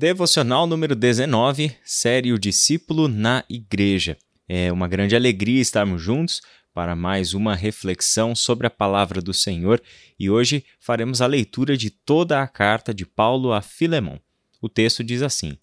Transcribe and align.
Devocional 0.00 0.64
número 0.64 0.94
19, 0.94 1.76
série 1.82 2.32
O 2.32 2.38
Discípulo 2.38 3.08
na 3.08 3.42
Igreja. 3.50 4.16
É 4.48 4.72
uma 4.72 4.86
grande 4.86 5.16
alegria 5.16 5.60
estarmos 5.60 6.00
juntos 6.00 6.40
para 6.72 6.94
mais 6.94 7.34
uma 7.34 7.56
reflexão 7.56 8.32
sobre 8.32 8.68
a 8.68 8.70
palavra 8.70 9.20
do 9.20 9.34
Senhor 9.34 9.82
e 10.16 10.30
hoje 10.30 10.64
faremos 10.78 11.20
a 11.20 11.26
leitura 11.26 11.76
de 11.76 11.90
toda 11.90 12.40
a 12.40 12.46
carta 12.46 12.94
de 12.94 13.04
Paulo 13.04 13.52
a 13.52 13.60
Filemão. 13.60 14.20
O 14.62 14.68
texto 14.68 15.02
diz 15.02 15.20
assim: 15.20 15.58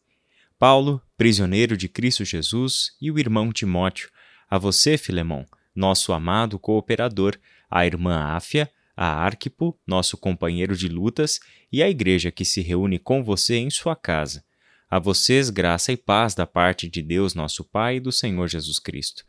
Paulo, 0.60 1.02
prisioneiro 1.16 1.78
de 1.78 1.88
Cristo 1.88 2.26
Jesus, 2.26 2.92
e 3.02 3.10
o 3.10 3.18
irmão 3.18 3.54
Timóteo, 3.54 4.10
a 4.50 4.58
você, 4.58 4.98
Filemão, 4.98 5.46
nosso 5.74 6.12
amado 6.12 6.60
cooperador, 6.60 7.38
a 7.72 7.86
irmã 7.86 8.20
Áfia, 8.36 8.70
a 8.96 9.08
Arquipo, 9.08 9.78
nosso 9.86 10.18
companheiro 10.18 10.76
de 10.76 10.88
lutas, 10.88 11.40
e 11.72 11.84
a 11.84 11.90
igreja 11.90 12.32
que 12.32 12.46
se 12.46 12.62
reúne 12.62 12.98
com 12.98 13.24
você 13.24 13.58
em 13.58 13.70
sua 13.70 13.96
casa. 13.96 14.44
A 14.90 15.00
vocês 15.00 15.50
graça 15.50 15.92
e 15.92 15.98
paz 15.98 16.34
da 16.34 16.48
parte 16.48 16.88
de 16.88 17.02
Deus 17.02 17.34
nosso 17.34 17.64
Pai 17.64 17.98
e 17.98 18.00
do 18.00 18.12
Senhor 18.12 18.48
Jesus 18.48 18.80
Cristo. 18.80 19.24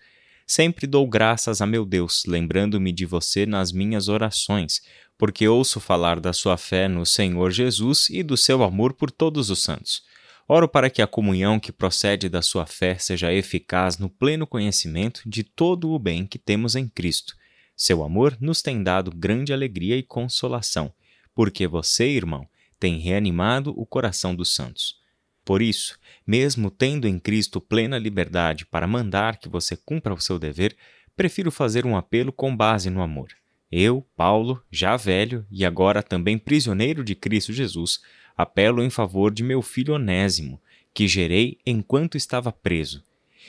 Sempre 0.47 0.87
dou 0.87 1.09
graças 1.09 1.61
a 1.61 1.67
meu 1.67 1.85
Deus, 1.85 2.23
lembrando-me 2.25 2.93
de 2.93 3.05
você 3.05 3.45
nas 3.45 3.73
minhas 3.73 4.07
orações, 4.07 4.81
porque 5.19 5.49
ouço 5.49 5.81
falar 5.81 6.21
da 6.21 6.33
sua 6.33 6.57
fé 6.57 6.87
no 6.87 7.05
Senhor 7.05 7.51
Jesus 7.51 8.09
e 8.11 8.23
do 8.23 8.37
seu 8.37 8.63
amor 8.63 8.93
por 8.93 9.11
todos 9.11 9.51
os 9.51 9.61
santos. 9.63 10.05
Oro 10.49 10.69
para 10.69 10.89
que 10.89 11.03
a 11.03 11.07
comunhão 11.09 11.59
que 11.59 11.73
procede 11.73 12.29
da 12.29 12.41
sua 12.41 12.67
fé 12.67 12.97
seja 12.97 13.33
eficaz 13.33 13.99
no 13.99 14.09
pleno 14.09 14.47
conhecimento 14.47 15.23
de 15.27 15.43
todo 15.43 15.91
o 15.91 15.99
bem 15.99 16.25
que 16.25 16.39
temos 16.39 16.77
em 16.77 16.87
Cristo 16.87 17.35
seu 17.77 18.03
amor 18.03 18.39
nos 18.41 18.63
tem 18.63 18.83
dado 18.83 19.11
grande 19.15 19.53
alegria 19.53 19.99
e 19.99 20.03
consolação, 20.03 20.91
porque 21.35 21.67
você, 21.67 22.09
irmão, 22.09 22.49
tem 22.81 22.99
reanimado 22.99 23.71
o 23.79 23.85
coração 23.85 24.35
dos 24.35 24.55
santos. 24.55 24.99
Por 25.45 25.61
isso, 25.61 25.99
mesmo 26.27 26.71
tendo 26.71 27.07
em 27.07 27.19
Cristo 27.19 27.61
plena 27.61 27.99
liberdade 27.99 28.65
para 28.65 28.87
mandar 28.87 29.37
que 29.37 29.49
você 29.49 29.77
cumpra 29.77 30.15
o 30.15 30.21
seu 30.21 30.39
dever, 30.39 30.75
prefiro 31.15 31.51
fazer 31.51 31.85
um 31.85 31.97
apelo 31.97 32.33
com 32.33 32.57
base 32.57 32.89
no 32.89 33.03
amor. 33.03 33.29
Eu, 33.71 34.07
Paulo, 34.17 34.63
já 34.71 34.97
velho 34.97 35.47
e 35.51 35.65
agora 35.65 36.03
também 36.03 36.39
prisioneiro 36.39 37.05
de 37.05 37.15
Cristo 37.15 37.53
Jesus, 37.53 38.01
apelo 38.35 38.83
em 38.83 38.89
favor 38.89 39.31
de 39.33 39.43
meu 39.43 39.61
filho 39.61 39.95
Onésimo, 39.95 40.61
que 40.95 41.07
gerei 41.07 41.59
enquanto 41.67 42.17
estava 42.17 42.51
preso. 42.51 43.05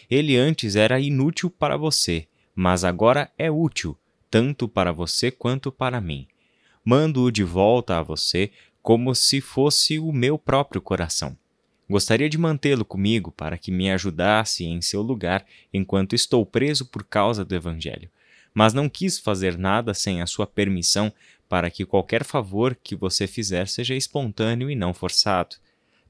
Ele 0.09 0.35
antes 0.35 0.75
era 0.75 0.99
inútil 0.99 1.49
para 1.49 1.77
você, 1.77 2.27
mas 2.53 2.83
agora 2.83 3.31
é 3.37 3.49
útil 3.49 3.97
tanto 4.29 4.67
para 4.67 4.91
você 4.91 5.31
quanto 5.31 5.71
para 5.71 6.01
mim. 6.01 6.27
Mando-o 6.83 7.31
de 7.31 7.43
volta 7.43 7.97
a 7.97 8.03
você 8.03 8.51
como 8.81 9.13
se 9.13 9.41
fosse 9.41 9.99
o 9.99 10.11
meu 10.11 10.37
próprio 10.37 10.81
coração. 10.81 11.37
Gostaria 11.89 12.29
de 12.29 12.37
mantê-lo 12.37 12.83
comigo 12.83 13.31
para 13.31 13.57
que 13.57 13.71
me 13.71 13.89
ajudasse 13.89 14.65
em 14.65 14.81
seu 14.81 15.01
lugar 15.01 15.45
enquanto 15.73 16.15
estou 16.15 16.45
preso 16.45 16.85
por 16.85 17.03
causa 17.03 17.45
do 17.45 17.55
Evangelho, 17.55 18.09
mas 18.53 18.73
não 18.73 18.89
quis 18.89 19.19
fazer 19.19 19.57
nada 19.57 19.93
sem 19.93 20.21
a 20.21 20.25
sua 20.25 20.45
permissão 20.45 21.13
para 21.47 21.71
que 21.71 21.85
qualquer 21.85 22.23
favor 22.23 22.77
que 22.81 22.95
você 22.95 23.25
fizer 23.25 23.67
seja 23.67 23.95
espontâneo 23.95 24.69
e 24.69 24.75
não 24.75 24.93
forçado. 24.93 25.55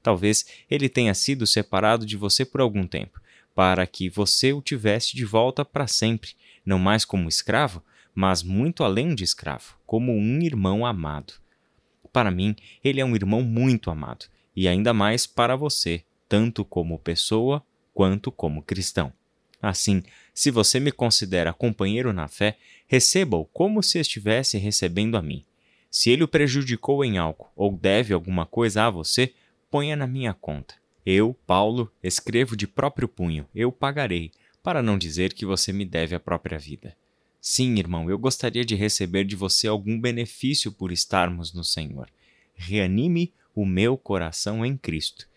Talvez 0.02 0.46
ele 0.70 0.88
tenha 0.88 1.14
sido 1.14 1.46
separado 1.46 2.04
de 2.04 2.16
você 2.16 2.44
por 2.44 2.60
algum 2.60 2.86
tempo, 2.86 3.20
para 3.54 3.86
que 3.86 4.08
você 4.08 4.52
o 4.52 4.62
tivesse 4.62 5.16
de 5.16 5.24
volta 5.24 5.64
para 5.64 5.86
sempre, 5.86 6.30
não 6.64 6.78
mais 6.78 7.04
como 7.04 7.28
escravo, 7.28 7.82
mas 8.18 8.42
muito 8.42 8.82
além 8.82 9.14
de 9.14 9.22
escravo, 9.22 9.78
como 9.86 10.10
um 10.12 10.42
irmão 10.42 10.84
amado. 10.84 11.34
Para 12.12 12.32
mim, 12.32 12.56
ele 12.82 13.00
é 13.00 13.04
um 13.04 13.14
irmão 13.14 13.42
muito 13.42 13.92
amado, 13.92 14.26
e 14.56 14.66
ainda 14.66 14.92
mais 14.92 15.24
para 15.24 15.54
você, 15.54 16.02
tanto 16.28 16.64
como 16.64 16.98
pessoa 16.98 17.64
quanto 17.94 18.32
como 18.32 18.60
cristão. 18.60 19.12
Assim, 19.62 20.02
se 20.34 20.50
você 20.50 20.80
me 20.80 20.90
considera 20.90 21.52
companheiro 21.52 22.12
na 22.12 22.26
fé, 22.26 22.58
receba-o 22.88 23.44
como 23.44 23.84
se 23.84 24.00
estivesse 24.00 24.58
recebendo 24.58 25.16
a 25.16 25.22
mim. 25.22 25.44
Se 25.88 26.10
ele 26.10 26.24
o 26.24 26.28
prejudicou 26.28 27.04
em 27.04 27.18
algo 27.18 27.48
ou 27.54 27.70
deve 27.70 28.12
alguma 28.12 28.44
coisa 28.44 28.86
a 28.86 28.90
você, 28.90 29.32
ponha 29.70 29.94
na 29.94 30.08
minha 30.08 30.34
conta. 30.34 30.74
Eu, 31.06 31.36
Paulo, 31.46 31.88
escrevo 32.02 32.56
de 32.56 32.66
próprio 32.66 33.06
punho, 33.06 33.46
eu 33.54 33.70
pagarei, 33.70 34.32
para 34.60 34.82
não 34.82 34.98
dizer 34.98 35.34
que 35.34 35.46
você 35.46 35.72
me 35.72 35.84
deve 35.84 36.16
a 36.16 36.20
própria 36.20 36.58
vida. 36.58 36.96
Sim, 37.40 37.78
irmão, 37.78 38.10
eu 38.10 38.18
gostaria 38.18 38.64
de 38.64 38.74
receber 38.74 39.24
de 39.24 39.36
você 39.36 39.68
algum 39.68 40.00
benefício 40.00 40.72
por 40.72 40.90
estarmos 40.90 41.52
no 41.52 41.62
Senhor. 41.62 42.10
Reanime 42.54 43.32
o 43.54 43.64
meu 43.64 43.96
coração 43.96 44.66
em 44.66 44.76
Cristo. 44.76 45.28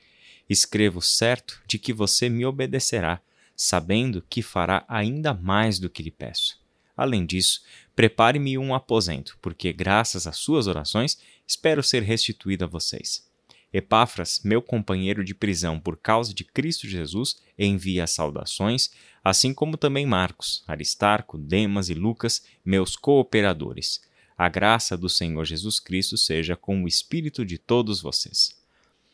Escrevo 0.49 1.01
certo 1.01 1.61
de 1.67 1.77
que 1.77 1.93
você 1.93 2.27
me 2.27 2.45
obedecerá, 2.45 3.21
sabendo 3.55 4.23
que 4.29 4.41
fará 4.41 4.83
ainda 4.87 5.33
mais 5.33 5.79
do 5.79 5.89
que 5.89 6.03
lhe 6.03 6.11
peço. 6.11 6.59
Além 6.97 7.25
disso, 7.25 7.63
prepare-me 7.95 8.57
um 8.57 8.73
aposento, 8.73 9.37
porque, 9.41 9.71
graças 9.71 10.27
às 10.27 10.37
suas 10.37 10.67
orações, 10.67 11.17
espero 11.47 11.81
ser 11.81 12.03
restituído 12.03 12.65
a 12.65 12.67
vocês. 12.67 13.29
Epáfras, 13.73 14.41
meu 14.43 14.61
companheiro 14.61 15.23
de 15.23 15.33
prisão 15.33 15.79
por 15.79 15.95
causa 15.95 16.33
de 16.33 16.43
Cristo 16.43 16.87
Jesus, 16.87 17.37
envia 17.57 18.05
saudações, 18.05 18.91
assim 19.23 19.53
como 19.53 19.77
também 19.77 20.05
Marcos, 20.05 20.63
Aristarco, 20.67 21.37
Demas 21.37 21.89
e 21.89 21.93
Lucas, 21.93 22.43
meus 22.65 22.95
cooperadores. 22.95 24.01
A 24.37 24.49
graça 24.49 24.97
do 24.97 25.07
Senhor 25.07 25.45
Jesus 25.45 25.79
Cristo 25.79 26.17
seja 26.17 26.55
com 26.55 26.83
o 26.83 26.87
espírito 26.87 27.45
de 27.45 27.57
todos 27.57 28.01
vocês. 28.01 28.59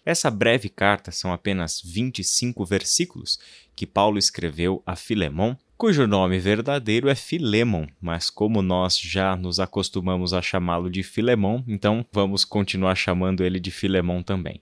Essa 0.05 0.31
breve 0.31 0.69
carta 0.69 1.11
são 1.11 1.33
apenas 1.33 1.81
25 1.83 2.63
versículos 2.63 3.37
que 3.75 3.85
Paulo 3.85 4.17
escreveu 4.17 4.81
a 4.85 4.95
Filemon, 4.95 5.53
cujo 5.77 6.07
nome 6.07 6.39
verdadeiro 6.39 7.09
é 7.09 7.15
Filemon, 7.15 7.87
mas 7.99 8.29
como 8.29 8.61
nós 8.61 8.97
já 8.97 9.35
nos 9.35 9.59
acostumamos 9.59 10.33
a 10.33 10.41
chamá-lo 10.41 10.89
de 10.89 11.03
Filemon, 11.03 11.61
então 11.67 12.05
vamos 12.09 12.45
continuar 12.45 12.95
chamando 12.95 13.43
ele 13.43 13.59
de 13.59 13.69
Filemon 13.69 14.23
também. 14.23 14.61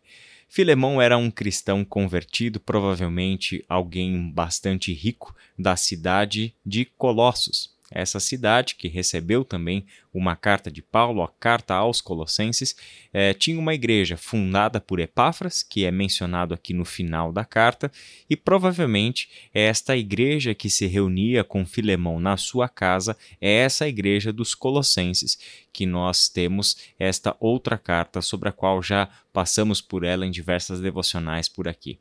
Filemão 0.56 1.02
era 1.02 1.18
um 1.18 1.30
cristão 1.30 1.84
convertido, 1.84 2.62
provavelmente 2.62 3.66
alguém 3.68 4.32
bastante 4.32 4.94
rico, 4.94 5.36
da 5.60 5.76
cidade 5.76 6.56
de 6.66 6.86
Colossos, 6.86 7.75
essa 7.96 8.20
cidade, 8.20 8.76
que 8.76 8.90
recebeu 8.90 9.46
também 9.46 9.86
uma 10.14 10.36
carta 10.36 10.70
de 10.70 10.82
Paulo, 10.82 11.24
a 11.24 11.30
carta 11.40 11.74
aos 11.74 12.02
Colossenses, 12.02 12.76
eh, 13.14 13.34
tinha 13.34 13.58
uma 13.58 13.74
igreja 13.74 14.18
fundada 14.18 14.82
por 14.82 15.00
Epáfras, 15.00 15.64
que 15.64 15.86
é 15.86 15.92
mencionado 15.92 16.54
aqui 16.54 16.74
no 16.74 16.84
final 16.84 17.32
da 17.32 17.46
carta, 17.46 17.90
e 18.30 18.36
provavelmente 18.36 19.30
esta 19.54 19.96
igreja 19.96 20.54
que 20.54 20.70
se 20.70 20.86
reunia 20.86 21.44
com 21.44 21.66
Filemão 21.66 22.20
na 22.20 22.36
sua 22.36 22.68
casa 22.68 23.18
é 23.40 23.52
essa 23.60 23.88
igreja 23.88 24.34
dos 24.34 24.54
Colossenses, 24.54 25.40
que 25.72 25.86
nós 25.86 26.28
temos 26.28 26.78
esta 27.00 27.36
outra 27.40 27.78
carta 27.78 28.22
sobre 28.22 28.50
a 28.50 28.52
qual 28.52 28.84
já 28.84 29.10
passamos 29.32 29.80
por 29.80 30.04
ela 30.04 30.26
em 30.26 30.32
diversas 30.32 30.82
devocionais 30.82 31.48
por 31.48 31.68
aqui. 31.68 31.98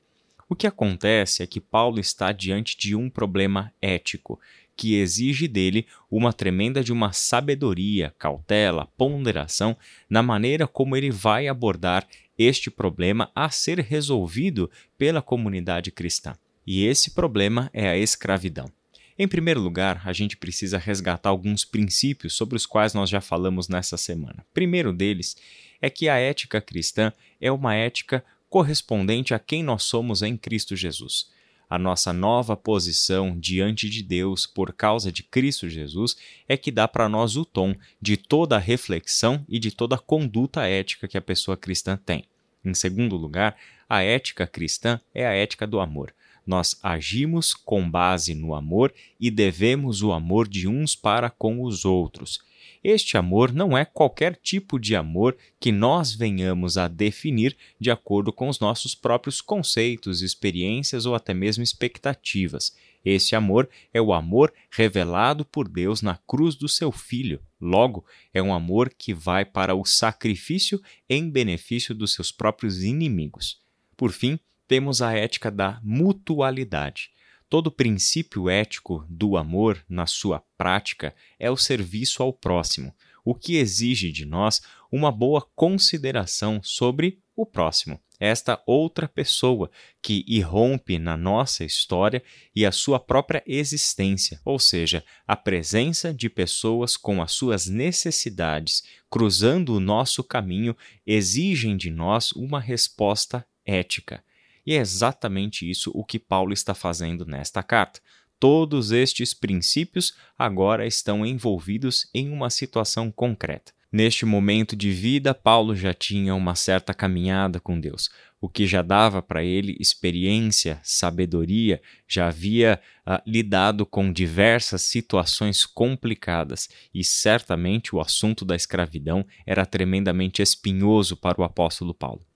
O 0.49 0.55
que 0.55 0.67
acontece 0.67 1.43
é 1.43 1.47
que 1.47 1.61
Paulo 1.61 1.99
está 1.99 2.31
diante 2.31 2.77
de 2.77 2.95
um 2.95 3.09
problema 3.09 3.73
ético 3.81 4.39
que 4.77 4.97
exige 4.97 5.47
dele 5.47 5.87
uma 6.11 6.33
tremenda 6.33 6.83
de 6.83 6.93
uma 6.93 7.13
sabedoria, 7.13 8.15
cautela, 8.19 8.89
ponderação 8.97 9.77
na 10.09 10.23
maneira 10.23 10.67
como 10.67 10.97
ele 10.97 11.11
vai 11.11 11.49
abordar 11.49 12.07
este 12.39 12.71
problema 12.71 13.31
a 13.35 13.51
ser 13.51 13.79
resolvido 13.79 14.71
pela 14.99 15.23
comunidade 15.23 15.91
cristã. 15.91 16.35
E 16.67 16.85
esse 16.85 17.11
problema 17.11 17.71
é 17.73 17.89
a 17.89 17.97
escravidão. 17.97 18.71
Em 19.17 19.29
primeiro 19.29 19.61
lugar, 19.61 20.03
a 20.05 20.13
gente 20.13 20.37
precisa 20.37 20.77
resgatar 20.77 21.29
alguns 21.29 21.65
princípios 21.65 22.35
sobre 22.35 22.57
os 22.57 22.67
quais 22.67 22.95
nós 22.95 23.09
já 23.09 23.21
falamos 23.21 23.69
nessa 23.69 23.97
semana. 23.97 24.45
Primeiro 24.53 24.93
deles 24.93 25.37
é 25.81 25.89
que 25.89 26.09
a 26.09 26.17
ética 26.17 26.61
cristã 26.61 27.13
é 27.41 27.53
uma 27.53 27.77
ética 27.77 28.25
correspondente 28.49 29.33
a 29.33 29.39
quem 29.39 29.63
nós 29.63 29.85
somos 29.85 30.23
em 30.23 30.37
Cristo 30.37 30.75
Jesus 30.75 31.33
a 31.75 31.79
nossa 31.79 32.13
nova 32.13 32.57
posição 32.57 33.37
diante 33.37 33.91
de 33.91 34.01
Deus 34.01 34.47
por 34.47 34.73
causa 34.73 35.11
de 35.11 35.25
Cristo 35.25 35.69
Jesus 35.69 36.17
é 36.49 36.57
que 36.57 36.71
dá 36.71 36.87
para 36.87 37.09
nós 37.09 37.37
o 37.37 37.45
tom 37.45 37.75
de 38.01 38.17
toda 38.17 38.55
a 38.55 38.61
reflexão 38.61 39.45
e 39.49 39.59
de 39.59 39.73
toda 39.73 39.97
a 39.97 39.99
conduta 39.99 40.65
ética 40.65 41.09
que 41.09 41.19
a 41.19 41.23
pessoa 41.23 41.57
cristã 41.57 41.97
tem. 41.97 42.27
Em 42.65 42.75
segundo 42.75 43.17
lugar, 43.17 43.57
a 43.89 44.03
ética 44.03 44.47
cristã 44.47 45.01
é 45.13 45.27
a 45.27 45.33
ética 45.33 45.67
do 45.67 45.81
amor. 45.81 46.15
Nós 46.47 46.79
agimos 46.81 47.53
com 47.53 47.91
base 47.91 48.35
no 48.35 48.55
amor 48.55 48.95
e 49.19 49.29
devemos 49.29 50.01
o 50.01 50.13
amor 50.13 50.47
de 50.47 50.69
uns 50.69 50.95
para 50.95 51.29
com 51.29 51.61
os 51.61 51.85
outros. 51.85 52.41
Este 52.85 53.17
amor 53.17 53.51
não 53.51 53.79
é 53.79 53.83
qualquer 53.87 54.37
tipo 54.37 54.79
de 54.79 54.95
amor 54.95 55.35
que 55.59 55.73
nós 55.73 56.15
venhamos 56.15 56.77
a 56.77 56.87
definir 56.87 57.57
de 57.81 57.91
acordo 57.91 58.31
com 58.31 58.47
os 58.47 58.61
nossos 58.61 58.95
próprios 58.95 59.41
conceitos, 59.41 60.21
experiências 60.21 61.07
ou 61.07 61.15
até 61.15 61.33
mesmo 61.33 61.65
expectativas. 61.65 62.77
Este 63.03 63.35
amor 63.35 63.71
é 63.93 64.03
o 64.03 64.13
amor 64.13 64.53
revelado 64.71 65.47
por 65.47 65.67
Deus 65.67 66.03
na 66.03 66.19
cruz 66.27 66.55
do 66.55 66.69
seu 66.69 66.93
Filho. 66.93 67.41
Logo, 67.59 68.05
é 68.35 68.43
um 68.43 68.53
amor 68.53 68.93
que 68.97 69.15
vai 69.15 69.47
para 69.47 69.75
o 69.75 69.87
sacrifício 69.87 70.79
em 71.09 71.31
benefício 71.31 71.95
dos 71.95 72.13
seus 72.13 72.31
próprios 72.31 72.83
inimigos. 72.83 73.63
Por 73.97 74.13
fim, 74.13 74.39
temos 74.69 75.01
a 75.01 75.15
ética 75.15 75.51
da 75.51 75.81
mutualidade. 75.83 77.14
Todo 77.49 77.71
princípio 77.71 78.49
ético 78.49 79.05
do 79.09 79.37
amor, 79.37 79.85
na 79.89 80.07
sua 80.07 80.43
prática, 80.57 81.15
é 81.39 81.51
o 81.51 81.57
serviço 81.57 82.23
ao 82.23 82.33
próximo, 82.33 82.95
o 83.25 83.35
que 83.35 83.57
exige 83.57 84.11
de 84.11 84.25
nós 84.25 84.63
uma 84.91 85.11
boa 85.11 85.41
consideração 85.55 86.61
sobre 86.63 87.19
o 87.37 87.45
próximo, 87.45 88.01
esta 88.21 88.63
outra 88.65 89.09
pessoa 89.09 89.71
que 90.01 90.25
irrompe 90.29 90.99
na 90.99 91.17
nossa 91.17 91.65
história 91.65 92.23
e 92.55 92.65
a 92.65 92.71
sua 92.71 93.01
própria 93.01 93.43
existência, 93.47 94.41
ou 94.45 94.59
seja, 94.59 95.05
a 95.27 95.35
presença 95.35 96.15
de 96.15 96.31
pessoas 96.31 96.97
com 96.97 97.21
as 97.21 97.33
suas 97.33 97.67
necessidades 97.67 98.85
cruzando 99.11 99.75
o 99.75 99.81
nosso 99.81 100.23
caminho 100.23 100.77
exigem 101.07 101.77
de 101.77 101.91
nós 101.91 102.31
uma 102.33 102.61
resposta 102.61 103.45
ética. 103.65 104.23
E 104.67 104.75
é 104.75 104.77
exatamente 104.77 105.69
isso 105.69 105.91
o 105.95 106.05
que 106.05 106.19
Paulo 106.19 106.53
está 106.53 106.75
fazendo 106.75 107.25
nesta 107.25 107.63
carta. 107.63 108.01
Todos 108.39 108.91
estes 108.91 109.33
princípios 109.33 110.15
agora 110.39 110.87
estão 110.87 111.25
envolvidos 111.25 112.09
em 112.15 112.31
uma 112.31 112.51
situação 112.51 113.11
concreta. 113.11 113.73
Neste 113.95 114.27
momento 114.27 114.75
de 114.75 114.91
vida, 114.91 115.33
Paulo 115.33 115.77
já 115.77 115.95
tinha 115.95 116.35
uma 116.35 116.57
certa 116.57 116.93
caminhada 116.93 117.61
com 117.61 117.79
Deus, 117.79 118.11
o 118.41 118.49
que 118.49 118.67
já 118.67 118.83
dava 118.83 119.23
para 119.23 119.45
ele 119.45 119.77
experiência, 119.79 120.81
sabedoria, 120.83 121.81
já 122.09 122.27
havia 122.27 122.81
uh, 123.07 123.23
lidado 123.25 123.87
com 123.87 124.13
diversas 124.13 124.83
situações 124.83 125.65
complicadas 125.65 126.69
e 126.93 127.05
certamente 127.05 127.95
o 127.95 128.01
assunto 128.01 128.45
da 128.45 128.57
escravidão 128.57 129.25
era 129.47 129.65
tremendamente 129.65 130.43
espinhoso 130.43 131.17
para 131.17 131.41
o 131.41 131.45
apóstolo 131.45 131.95
Paulo. 131.95 132.27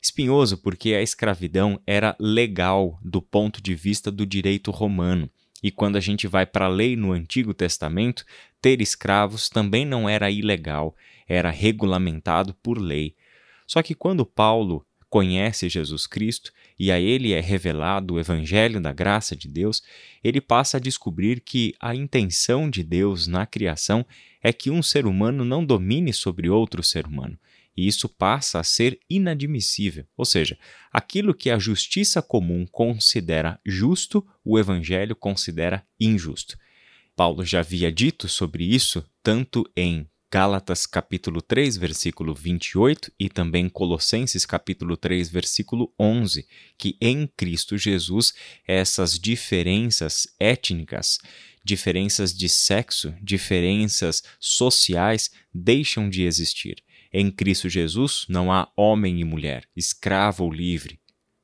Espinhoso 0.00 0.58
porque 0.58 0.94
a 0.94 1.02
escravidão 1.02 1.80
era 1.86 2.16
legal 2.18 2.98
do 3.02 3.20
ponto 3.20 3.62
de 3.62 3.74
vista 3.74 4.10
do 4.10 4.24
direito 4.26 4.70
romano. 4.70 5.30
E 5.62 5.70
quando 5.70 5.96
a 5.96 6.00
gente 6.00 6.26
vai 6.26 6.46
para 6.46 6.66
a 6.66 6.68
lei 6.68 6.96
no 6.96 7.12
Antigo 7.12 7.54
Testamento, 7.54 8.24
ter 8.60 8.80
escravos 8.80 9.48
também 9.48 9.84
não 9.84 10.08
era 10.08 10.30
ilegal, 10.30 10.94
era 11.26 11.50
regulamentado 11.50 12.54
por 12.62 12.78
lei. 12.78 13.14
Só 13.66 13.82
que 13.82 13.94
quando 13.94 14.24
Paulo 14.24 14.86
conhece 15.08 15.68
Jesus 15.68 16.06
Cristo 16.06 16.52
e 16.78 16.90
a 16.90 17.00
ele 17.00 17.32
é 17.32 17.40
revelado 17.40 18.14
o 18.14 18.20
evangelho 18.20 18.80
da 18.80 18.92
graça 18.92 19.34
de 19.34 19.48
Deus, 19.48 19.82
ele 20.22 20.40
passa 20.40 20.76
a 20.76 20.80
descobrir 20.80 21.40
que 21.40 21.74
a 21.80 21.94
intenção 21.94 22.68
de 22.68 22.82
Deus 22.82 23.26
na 23.26 23.46
criação 23.46 24.04
é 24.42 24.52
que 24.52 24.70
um 24.70 24.82
ser 24.82 25.06
humano 25.06 25.44
não 25.44 25.64
domine 25.64 26.12
sobre 26.12 26.50
outro 26.50 26.82
ser 26.82 27.06
humano, 27.06 27.38
e 27.76 27.86
isso 27.86 28.08
passa 28.08 28.58
a 28.58 28.64
ser 28.64 28.98
inadmissível. 29.08 30.06
Ou 30.16 30.24
seja, 30.24 30.58
aquilo 30.92 31.34
que 31.34 31.50
a 31.50 31.58
justiça 31.58 32.22
comum 32.22 32.66
considera 32.66 33.60
justo, 33.64 34.26
o 34.44 34.58
evangelho 34.58 35.14
considera 35.14 35.86
injusto. 36.00 36.56
Paulo 37.14 37.44
já 37.44 37.60
havia 37.60 37.90
dito 37.90 38.28
sobre 38.28 38.64
isso 38.64 39.04
tanto 39.22 39.64
em 39.76 40.08
Gálatas 40.30 40.86
capítulo 40.86 41.40
3, 41.40 41.76
versículo 41.76 42.34
28 42.34 43.12
e 43.18 43.28
também 43.28 43.68
Colossenses 43.68 44.44
capítulo 44.44 44.96
3, 44.96 45.28
versículo 45.28 45.94
11, 45.98 46.46
que 46.76 46.96
em 47.00 47.26
Cristo 47.36 47.78
Jesus 47.78 48.34
essas 48.66 49.18
diferenças 49.18 50.26
étnicas, 50.38 51.18
diferenças 51.64 52.36
de 52.36 52.48
sexo, 52.48 53.14
diferenças 53.22 54.22
sociais 54.40 55.30
deixam 55.54 56.10
de 56.10 56.24
existir. 56.24 56.82
Em 57.18 57.30
Cristo 57.30 57.66
Jesus 57.66 58.26
não 58.28 58.52
há 58.52 58.70
homem 58.76 59.20
e 59.20 59.24
mulher, 59.24 59.66
escravo 59.74 60.44
ou 60.44 60.52
livre, 60.52 61.00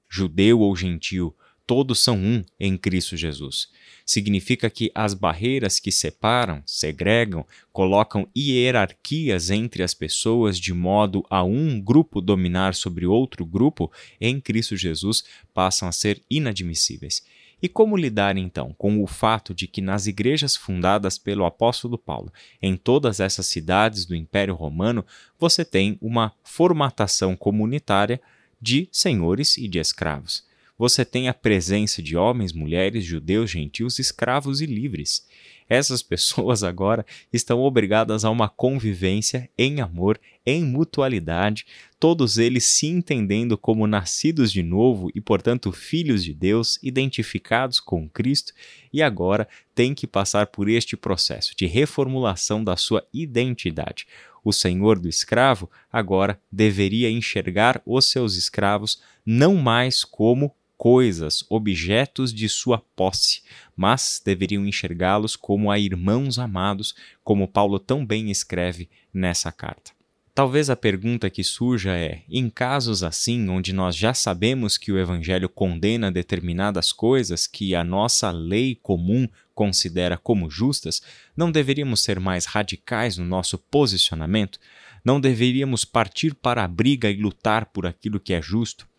judeu 0.06 0.60
ou 0.60 0.76
gentil, 0.76 1.34
todos 1.66 1.98
são 1.98 2.18
um 2.18 2.44
em 2.60 2.76
Cristo 2.76 3.16
Jesus. 3.16 3.68
Significa 4.04 4.68
que 4.68 4.92
as 4.94 5.14
barreiras 5.14 5.80
que 5.80 5.90
separam, 5.90 6.62
segregam, 6.66 7.46
colocam 7.72 8.28
hierarquias 8.36 9.48
entre 9.48 9.82
as 9.82 9.94
pessoas 9.94 10.60
de 10.60 10.74
modo 10.74 11.24
a 11.30 11.42
um 11.42 11.80
grupo 11.80 12.20
dominar 12.20 12.74
sobre 12.74 13.06
outro 13.06 13.46
grupo, 13.46 13.90
em 14.20 14.38
Cristo 14.42 14.76
Jesus 14.76 15.24
passam 15.54 15.88
a 15.88 15.92
ser 15.92 16.22
inadmissíveis. 16.30 17.22
E 17.62 17.68
como 17.68 17.96
lidar 17.96 18.36
então 18.36 18.74
com 18.76 19.00
o 19.00 19.06
fato 19.06 19.54
de 19.54 19.68
que 19.68 19.80
nas 19.80 20.08
igrejas 20.08 20.56
fundadas 20.56 21.16
pelo 21.16 21.44
apóstolo 21.44 21.96
Paulo, 21.96 22.32
em 22.60 22.76
todas 22.76 23.20
essas 23.20 23.46
cidades 23.46 24.04
do 24.04 24.16
Império 24.16 24.54
Romano, 24.54 25.06
você 25.38 25.64
tem 25.64 25.96
uma 26.02 26.32
formatação 26.42 27.36
comunitária 27.36 28.20
de 28.60 28.88
senhores 28.90 29.56
e 29.56 29.68
de 29.68 29.78
escravos. 29.78 30.44
Você 30.76 31.04
tem 31.04 31.28
a 31.28 31.34
presença 31.34 32.02
de 32.02 32.16
homens, 32.16 32.52
mulheres, 32.52 33.04
judeus, 33.04 33.50
gentios, 33.50 34.00
escravos 34.00 34.60
e 34.60 34.66
livres. 34.66 35.24
Essas 35.72 36.02
pessoas 36.02 36.62
agora 36.62 37.06
estão 37.32 37.60
obrigadas 37.60 38.26
a 38.26 38.30
uma 38.30 38.46
convivência 38.46 39.48
em 39.56 39.80
amor, 39.80 40.20
em 40.44 40.62
mutualidade, 40.62 41.64
todos 41.98 42.36
eles 42.36 42.64
se 42.64 42.88
entendendo 42.88 43.56
como 43.56 43.86
nascidos 43.86 44.52
de 44.52 44.62
novo 44.62 45.10
e, 45.14 45.20
portanto, 45.20 45.72
filhos 45.72 46.22
de 46.22 46.34
Deus, 46.34 46.78
identificados 46.82 47.80
com 47.80 48.06
Cristo, 48.06 48.52
e 48.92 49.00
agora 49.00 49.48
têm 49.74 49.94
que 49.94 50.06
passar 50.06 50.48
por 50.48 50.68
este 50.68 50.94
processo 50.94 51.54
de 51.56 51.64
reformulação 51.64 52.62
da 52.62 52.76
sua 52.76 53.02
identidade. 53.10 54.06
O 54.44 54.52
senhor 54.52 54.98
do 54.98 55.08
escravo 55.08 55.70
agora 55.90 56.38
deveria 56.52 57.10
enxergar 57.10 57.80
os 57.86 58.10
seus 58.10 58.36
escravos 58.36 59.00
não 59.24 59.54
mais 59.54 60.04
como 60.04 60.54
coisas, 60.82 61.44
objetos 61.48 62.34
de 62.34 62.48
sua 62.48 62.76
posse, 62.76 63.42
mas 63.76 64.20
deveriam 64.24 64.66
enxergá-los 64.66 65.36
como 65.36 65.70
a 65.70 65.78
irmãos 65.78 66.40
amados, 66.40 66.92
como 67.22 67.46
Paulo 67.46 67.78
tão 67.78 68.04
bem 68.04 68.32
escreve 68.32 68.90
nessa 69.14 69.52
carta. 69.52 69.92
Talvez 70.34 70.68
a 70.68 70.74
pergunta 70.74 71.30
que 71.30 71.44
surja 71.44 71.92
é: 71.92 72.24
em 72.28 72.50
casos 72.50 73.04
assim, 73.04 73.48
onde 73.48 73.72
nós 73.72 73.94
já 73.94 74.12
sabemos 74.12 74.76
que 74.76 74.90
o 74.90 74.98
Evangelho 74.98 75.48
condena 75.48 76.10
determinadas 76.10 76.90
coisas 76.90 77.46
que 77.46 77.76
a 77.76 77.84
nossa 77.84 78.32
lei 78.32 78.74
comum 78.74 79.28
considera 79.54 80.18
como 80.18 80.50
justas, 80.50 81.00
não 81.36 81.52
deveríamos 81.52 82.00
ser 82.00 82.18
mais 82.18 82.44
radicais 82.44 83.16
no 83.16 83.24
nosso 83.24 83.56
posicionamento? 83.56 84.58
Não 85.04 85.20
deveríamos 85.20 85.84
partir 85.84 86.34
para 86.34 86.64
a 86.64 86.68
briga 86.68 87.08
e 87.08 87.22
lutar 87.22 87.66
por 87.66 87.86
aquilo 87.86 88.18
que 88.18 88.34
é 88.34 88.42
justo? 88.42 88.90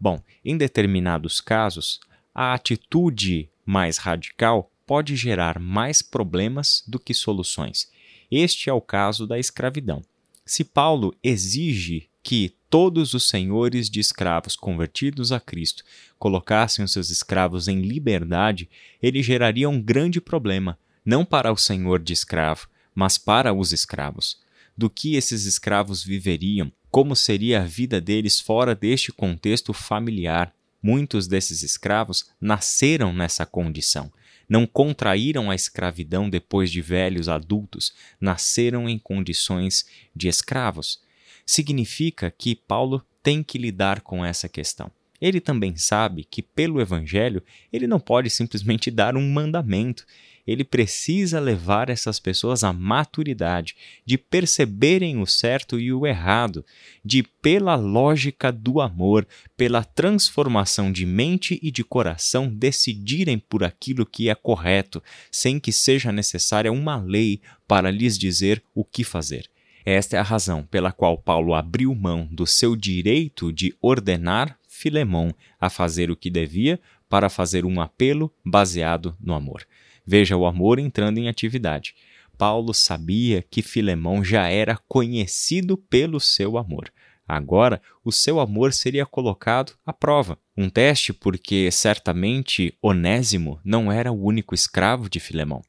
Bom, 0.00 0.22
em 0.44 0.56
determinados 0.56 1.40
casos, 1.40 2.00
a 2.34 2.54
atitude 2.54 3.48
mais 3.64 3.98
radical 3.98 4.70
pode 4.86 5.16
gerar 5.16 5.58
mais 5.58 6.02
problemas 6.02 6.82
do 6.86 6.98
que 6.98 7.14
soluções. 7.14 7.90
Este 8.30 8.68
é 8.68 8.72
o 8.72 8.80
caso 8.80 9.26
da 9.26 9.38
escravidão. 9.38 10.02
Se 10.44 10.64
Paulo 10.64 11.14
exige 11.22 12.08
que 12.22 12.54
todos 12.70 13.14
os 13.14 13.28
senhores 13.28 13.90
de 13.90 14.00
escravos 14.00 14.56
convertidos 14.56 15.32
a 15.32 15.40
Cristo 15.40 15.84
colocassem 16.18 16.84
os 16.84 16.92
seus 16.92 17.10
escravos 17.10 17.68
em 17.68 17.82
liberdade, 17.82 18.68
ele 19.02 19.22
geraria 19.22 19.68
um 19.68 19.80
grande 19.80 20.20
problema, 20.20 20.78
não 21.04 21.24
para 21.24 21.52
o 21.52 21.56
senhor 21.56 22.00
de 22.00 22.12
escravo, 22.12 22.68
mas 22.94 23.18
para 23.18 23.52
os 23.52 23.72
escravos. 23.72 24.40
Do 24.76 24.88
que 24.88 25.16
esses 25.16 25.44
escravos 25.44 26.02
viveriam, 26.02 26.72
como 26.92 27.16
seria 27.16 27.62
a 27.62 27.64
vida 27.64 28.02
deles 28.02 28.38
fora 28.38 28.74
deste 28.74 29.10
contexto 29.10 29.72
familiar. 29.72 30.54
Muitos 30.82 31.26
desses 31.26 31.62
escravos 31.62 32.26
nasceram 32.38 33.14
nessa 33.14 33.46
condição. 33.46 34.12
Não 34.46 34.66
contraíram 34.66 35.50
a 35.50 35.54
escravidão 35.54 36.28
depois 36.28 36.70
de 36.70 36.82
velhos 36.82 37.30
adultos, 37.30 37.94
nasceram 38.20 38.90
em 38.90 38.98
condições 38.98 39.86
de 40.14 40.28
escravos. 40.28 41.00
Significa 41.46 42.30
que 42.30 42.54
Paulo 42.54 43.02
tem 43.22 43.42
que 43.42 43.56
lidar 43.56 44.02
com 44.02 44.22
essa 44.22 44.46
questão. 44.46 44.90
Ele 45.18 45.40
também 45.40 45.76
sabe 45.76 46.24
que, 46.24 46.42
pelo 46.42 46.78
Evangelho, 46.78 47.42
ele 47.72 47.86
não 47.86 48.00
pode 48.00 48.28
simplesmente 48.28 48.90
dar 48.92 49.16
um 49.16 49.32
mandamento 49.32 50.04
ele 50.46 50.64
precisa 50.64 51.38
levar 51.38 51.88
essas 51.88 52.18
pessoas 52.18 52.64
à 52.64 52.72
maturidade, 52.72 53.76
de 54.04 54.18
perceberem 54.18 55.20
o 55.20 55.26
certo 55.26 55.78
e 55.78 55.92
o 55.92 56.06
errado, 56.06 56.64
de, 57.04 57.22
pela 57.22 57.74
lógica 57.74 58.50
do 58.50 58.80
amor, 58.80 59.26
pela 59.56 59.84
transformação 59.84 60.90
de 60.90 61.06
mente 61.06 61.58
e 61.62 61.70
de 61.70 61.84
coração, 61.84 62.48
decidirem 62.48 63.38
por 63.38 63.62
aquilo 63.62 64.04
que 64.04 64.28
é 64.28 64.34
correto, 64.34 65.02
sem 65.30 65.60
que 65.60 65.72
seja 65.72 66.10
necessária 66.10 66.72
uma 66.72 66.96
lei 66.96 67.40
para 67.66 67.90
lhes 67.90 68.18
dizer 68.18 68.62
o 68.74 68.84
que 68.84 69.04
fazer. 69.04 69.48
Esta 69.84 70.16
é 70.16 70.20
a 70.20 70.24
razão 70.24 70.64
pela 70.64 70.92
qual 70.92 71.18
Paulo 71.18 71.54
abriu 71.54 71.94
mão 71.94 72.28
do 72.30 72.46
seu 72.46 72.76
direito 72.76 73.52
de 73.52 73.74
ordenar 73.80 74.56
Filemão 74.68 75.34
a 75.60 75.68
fazer 75.68 76.10
o 76.10 76.16
que 76.16 76.30
devia 76.30 76.80
para 77.08 77.28
fazer 77.28 77.64
um 77.64 77.80
apelo 77.80 78.32
baseado 78.44 79.16
no 79.20 79.34
amor. 79.34 79.66
Veja 80.06 80.36
o 80.36 80.46
amor 80.46 80.78
entrando 80.78 81.18
em 81.18 81.28
atividade. 81.28 81.94
Paulo 82.36 82.74
sabia 82.74 83.42
que 83.42 83.62
Filemão 83.62 84.24
já 84.24 84.48
era 84.48 84.76
conhecido 84.88 85.76
pelo 85.76 86.18
seu 86.18 86.58
amor. 86.58 86.92
Agora, 87.26 87.80
o 88.04 88.10
seu 88.10 88.40
amor 88.40 88.72
seria 88.72 89.06
colocado 89.06 89.74
à 89.86 89.92
prova. 89.92 90.38
Um 90.56 90.68
teste 90.68 91.12
porque 91.12 91.70
certamente 91.70 92.76
Onésimo 92.82 93.60
não 93.64 93.92
era 93.92 94.10
o 94.10 94.24
único 94.24 94.54
escravo 94.54 95.08
de 95.08 95.20
Filemão. 95.20 95.62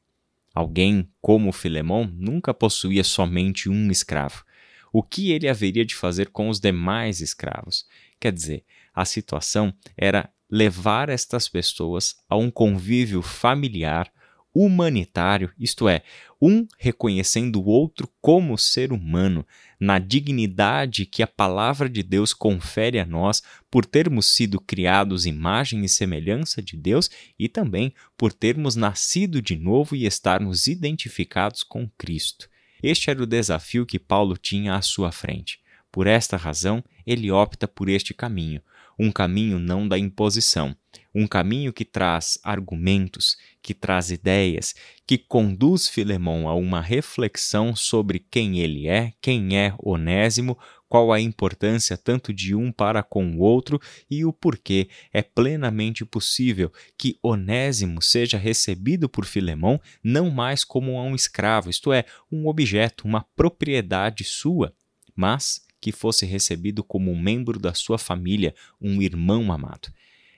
Alguém 0.54 1.08
como 1.20 1.52
Filemão 1.52 2.10
nunca 2.12 2.52
possuía 2.52 3.02
somente 3.02 3.68
um 3.68 3.90
escravo. 3.90 4.44
O 4.92 5.02
que 5.02 5.32
ele 5.32 5.48
haveria 5.48 5.84
de 5.84 5.94
fazer 5.94 6.28
com 6.30 6.48
os 6.48 6.60
demais 6.60 7.20
escravos? 7.20 7.86
Quer 8.20 8.32
dizer, 8.32 8.64
a 8.94 9.04
situação 9.04 9.74
era 9.96 10.30
levar 10.50 11.08
estas 11.08 11.48
pessoas 11.48 12.16
a 12.28 12.36
um 12.36 12.50
convívio 12.50 13.20
familiar 13.22 14.12
humanitário, 14.54 15.52
isto 15.58 15.88
é, 15.88 16.02
um 16.40 16.66
reconhecendo 16.78 17.60
o 17.60 17.66
outro 17.66 18.08
como 18.20 18.56
ser 18.56 18.92
humano, 18.92 19.44
na 19.80 19.98
dignidade 19.98 21.04
que 21.04 21.22
a 21.22 21.26
palavra 21.26 21.88
de 21.88 22.02
Deus 22.02 22.32
confere 22.32 23.00
a 23.00 23.04
nós 23.04 23.42
por 23.70 23.84
termos 23.84 24.26
sido 24.34 24.60
criados 24.60 25.26
imagem 25.26 25.84
e 25.84 25.88
semelhança 25.88 26.62
de 26.62 26.76
Deus 26.76 27.10
e 27.38 27.48
também 27.48 27.92
por 28.16 28.32
termos 28.32 28.76
nascido 28.76 29.42
de 29.42 29.56
novo 29.56 29.96
e 29.96 30.06
estarmos 30.06 30.66
identificados 30.66 31.62
com 31.62 31.88
Cristo. 31.98 32.48
Este 32.82 33.10
era 33.10 33.22
o 33.22 33.26
desafio 33.26 33.84
que 33.84 33.98
Paulo 33.98 34.36
tinha 34.36 34.74
à 34.74 34.82
sua 34.82 35.10
frente. 35.10 35.58
Por 35.90 36.06
esta 36.06 36.36
razão, 36.36 36.84
ele 37.06 37.30
opta 37.30 37.66
por 37.66 37.88
este 37.88 38.12
caminho, 38.12 38.60
um 38.98 39.10
caminho 39.10 39.58
não 39.58 39.86
da 39.86 39.98
imposição, 39.98 40.76
um 41.14 41.26
caminho 41.26 41.72
que 41.72 41.84
traz 41.84 42.38
argumentos, 42.42 43.36
que 43.62 43.72
traz 43.72 44.10
ideias, 44.10 44.74
que 45.06 45.16
conduz 45.16 45.88
Filemão 45.88 46.48
a 46.48 46.54
uma 46.54 46.80
reflexão 46.80 47.74
sobre 47.74 48.18
quem 48.18 48.58
ele 48.58 48.88
é, 48.88 49.12
quem 49.20 49.56
é 49.56 49.74
Onésimo, 49.78 50.58
qual 50.88 51.12
a 51.12 51.20
importância 51.20 51.96
tanto 51.96 52.32
de 52.32 52.54
um 52.54 52.70
para 52.70 53.02
com 53.02 53.32
o 53.32 53.40
outro 53.40 53.80
e 54.08 54.24
o 54.24 54.32
porquê 54.32 54.88
é 55.12 55.22
plenamente 55.22 56.04
possível 56.04 56.72
que 56.96 57.18
Onésimo 57.22 58.00
seja 58.00 58.38
recebido 58.38 59.08
por 59.08 59.24
Filemão 59.24 59.80
não 60.02 60.30
mais 60.30 60.62
como 60.64 61.00
um 61.00 61.14
escravo, 61.14 61.70
isto 61.70 61.92
é, 61.92 62.04
um 62.30 62.46
objeto, 62.46 63.06
uma 63.06 63.24
propriedade 63.34 64.22
sua, 64.24 64.72
mas 65.16 65.63
que 65.84 65.92
fosse 65.92 66.24
recebido 66.24 66.82
como 66.82 67.12
um 67.12 67.20
membro 67.20 67.58
da 67.58 67.74
sua 67.74 67.98
família, 67.98 68.54
um 68.80 69.02
irmão 69.02 69.52
amado. 69.52 69.92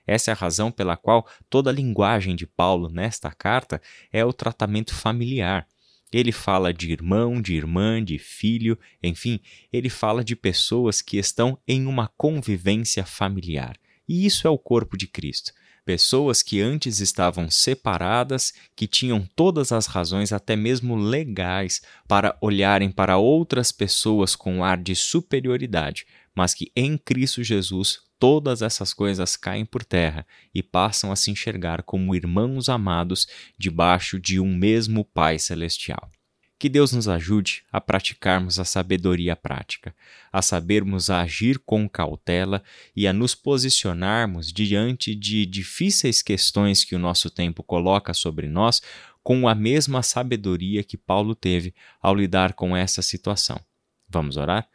Essa 0.04 0.32
é 0.32 0.34
a 0.34 0.36
razão 0.36 0.72
pela 0.72 0.96
qual 0.96 1.24
toda 1.48 1.70
a 1.70 1.72
linguagem 1.72 2.34
de 2.34 2.48
Paulo 2.48 2.90
nesta 2.90 3.30
carta 3.30 3.80
é 4.12 4.24
o 4.24 4.32
tratamento 4.32 4.92
familiar. 4.92 5.64
Ele 6.12 6.32
fala 6.32 6.74
de 6.74 6.90
irmão, 6.90 7.40
de 7.40 7.54
irmã, 7.54 8.02
de 8.02 8.18
filho, 8.18 8.76
enfim, 9.00 9.38
ele 9.72 9.88
fala 9.88 10.24
de 10.24 10.34
pessoas 10.34 11.00
que 11.00 11.16
estão 11.16 11.56
em 11.64 11.86
uma 11.86 12.08
convivência 12.16 13.04
familiar. 13.04 13.78
E 14.08 14.26
isso 14.26 14.48
é 14.48 14.50
o 14.50 14.58
corpo 14.58 14.96
de 14.96 15.06
Cristo 15.06 15.52
pessoas 15.86 16.42
que 16.42 16.60
antes 16.60 16.98
estavam 16.98 17.48
separadas, 17.48 18.52
que 18.74 18.88
tinham 18.88 19.24
todas 19.36 19.70
as 19.70 19.86
razões, 19.86 20.32
até 20.32 20.56
mesmo 20.56 20.96
legais, 20.96 21.80
para 22.08 22.36
olharem 22.40 22.90
para 22.90 23.16
outras 23.16 23.70
pessoas 23.70 24.34
com 24.34 24.64
ar 24.64 24.76
de 24.76 24.96
superioridade, 24.96 26.04
mas 26.34 26.52
que 26.52 26.72
em 26.74 26.98
Cristo 26.98 27.42
Jesus 27.44 28.00
todas 28.18 28.62
essas 28.62 28.92
coisas 28.92 29.36
caem 29.36 29.64
por 29.64 29.84
terra 29.84 30.26
e 30.52 30.60
passam 30.60 31.12
a 31.12 31.16
se 31.16 31.30
enxergar 31.30 31.84
como 31.84 32.16
irmãos 32.16 32.68
amados 32.68 33.28
debaixo 33.56 34.18
de 34.18 34.40
um 34.40 34.52
mesmo 34.52 35.04
Pai 35.04 35.38
Celestial. 35.38 36.10
Que 36.58 36.70
Deus 36.70 36.92
nos 36.92 37.06
ajude 37.06 37.64
a 37.70 37.80
praticarmos 37.80 38.58
a 38.58 38.64
sabedoria 38.64 39.36
prática, 39.36 39.94
a 40.32 40.40
sabermos 40.40 41.10
agir 41.10 41.58
com 41.58 41.86
cautela 41.86 42.62
e 42.94 43.06
a 43.06 43.12
nos 43.12 43.34
posicionarmos 43.34 44.50
diante 44.50 45.14
de 45.14 45.44
difíceis 45.44 46.22
questões 46.22 46.82
que 46.82 46.94
o 46.94 46.98
nosso 46.98 47.28
tempo 47.28 47.62
coloca 47.62 48.14
sobre 48.14 48.48
nós 48.48 48.80
com 49.22 49.46
a 49.46 49.54
mesma 49.54 50.02
sabedoria 50.02 50.82
que 50.82 50.96
Paulo 50.96 51.34
teve 51.34 51.74
ao 52.00 52.14
lidar 52.14 52.54
com 52.54 52.74
essa 52.74 53.02
situação. 53.02 53.60
Vamos 54.08 54.36
orar? 54.38 54.66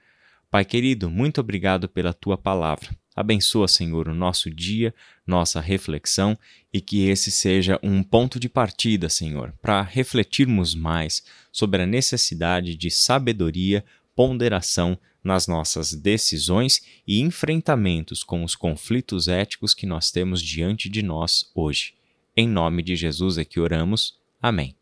Pai 0.52 0.66
querido, 0.66 1.10
muito 1.10 1.42
obrigado 1.42 1.88
pela 1.90 2.14
tua 2.14 2.38
palavra. 2.38 3.01
Abençoa, 3.16 3.68
Senhor, 3.68 4.08
o 4.08 4.16
nosso 4.16 4.50
dia, 4.50 4.94
nossa 5.28 5.60
reflexão 5.60 6.38
e 6.74 6.80
que 6.80 7.08
esse 7.08 7.30
seja 7.30 7.80
um 7.84 8.02
ponto 8.02 8.40
de 8.40 8.48
partida, 8.48 9.10
Senhor, 9.10 9.54
para 9.62 9.82
refletirmos 9.82 10.74
mais 10.74 11.24
sobre 11.52 11.82
a 11.82 11.86
necessidade 11.86 12.76
de 12.76 12.90
sabedoria, 12.90 13.84
ponderação 14.16 14.98
nas 15.24 15.46
nossas 15.46 15.94
decisões 15.94 16.82
e 17.06 17.20
enfrentamentos 17.20 18.24
com 18.24 18.44
os 18.44 18.56
conflitos 18.56 19.28
éticos 19.28 19.74
que 19.74 19.86
nós 19.86 20.10
temos 20.10 20.42
diante 20.42 20.90
de 20.90 21.02
nós 21.02 21.52
hoje. 21.54 21.94
Em 22.36 22.48
nome 22.48 22.82
de 22.82 22.96
Jesus 22.96 23.38
é 23.38 23.46
que 23.46 23.60
oramos. 23.60 24.18
Amém. 24.42 24.81